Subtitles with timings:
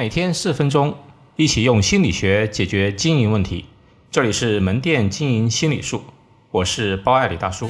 [0.00, 0.94] 每天四分钟，
[1.36, 3.66] 一起用心理学解决经营问题。
[4.10, 6.00] 这里是门店经营心理术，
[6.50, 7.68] 我是包爱李大叔。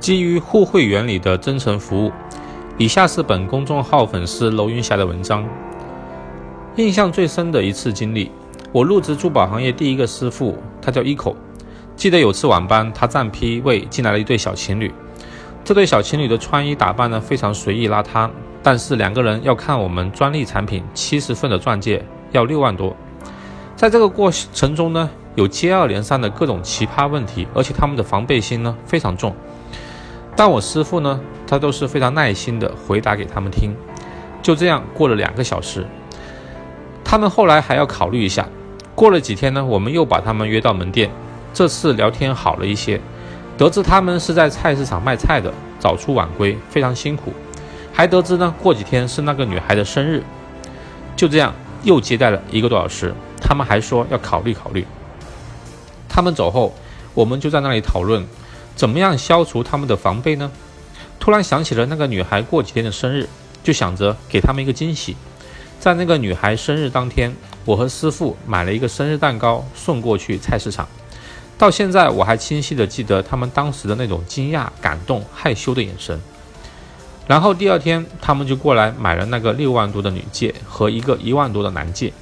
[0.00, 2.12] 基于互惠原理的真诚服务，
[2.78, 5.46] 以下是本公众号粉丝楼云霞的文章。
[6.76, 8.30] 印象最深的一次经历，
[8.72, 11.36] 我入职珠宝行业第一个师傅，他叫一口。
[11.94, 14.90] 记得有次晚班，他站批位进来了一对小情侣。
[15.64, 18.28] 这对小情侣的穿衣打扮呢非常随意邋遢，
[18.62, 22.94] 但是两个人要看我们专利产品七十份的钻戒要六万多。
[23.74, 29.34] 在这个过程中呢，有接二连三的各种奇葩问题，而且他们的防备心呢非常重。
[30.36, 33.74] 但我师傅呢，他都是非常耐心的回答给他们听。
[34.42, 35.86] 就这样过了两个小时，
[37.02, 38.46] 他们后来还要考虑一下。
[38.94, 41.10] 过了几天呢，我们又把他们约到门店，
[41.54, 43.00] 这次聊天好了一些。
[43.56, 47.32] 得知他们是在菜市场卖菜的，早出晚归，非常辛苦。
[47.92, 50.22] 还得知呢，过几天是那个女孩的生日。
[51.14, 54.84] 就这样又接待了一个多小时，他们还说要考虑考虑。
[56.08, 56.74] 他们走后，
[57.14, 58.26] 我们就在那里讨论。
[58.74, 60.50] 怎么样消除他们的防备呢？
[61.20, 63.28] 突然想起了那个女孩过几天的生日，
[63.62, 65.16] 就想着给他们一个惊喜。
[65.78, 67.32] 在那个女孩生日当天，
[67.64, 70.88] 我和师傅买了一个生日蛋糕送过去菜市场。
[71.56, 76.20] 到现在我还清晰的记得他们当时的那种惊讶、感动、害羞的眼神。
[77.26, 82.12] 然后第二天，他们就过来买了那个六万多的女戒和一个一万多的男戒，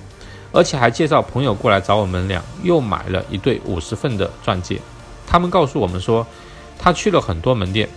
[0.52, 4.80] 而且还介绍朋友过来找我们俩，又买了一对五十份的钻戒。
[5.26, 6.24] 他们告诉我们说，
[6.78, 7.88] 他去了很多门店，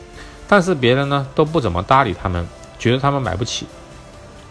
[0.48, 2.48] 但是别人呢都不怎么搭理他们，
[2.80, 3.68] 觉得他们买不起，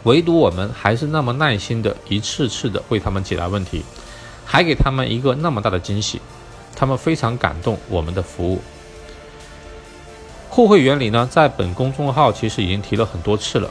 [0.04, 3.82] 唯独我们还是那么耐心的一次次的为他们解答问题，
[4.44, 6.20] 还给他们一个那么大的惊喜，
[6.76, 8.60] 他们非常感动我们的服务。
[10.50, 13.68] 互惠原理呢，在本公众号其实已经提了很多次了，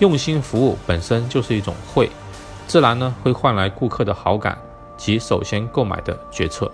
[0.00, 2.10] 用心服务本身就是一种惠，
[2.66, 4.58] 自然呢会换来顾客的好感
[4.96, 6.70] 及首先购买的决策。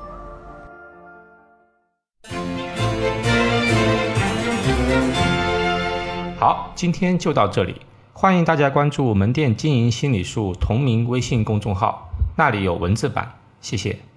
[6.39, 7.81] 好，今天就到这里。
[8.13, 13.33] 欢迎大家关注“门店经营心理术”同名微信公众号，那里有文字版。
[13.61, 14.12] 谢谢。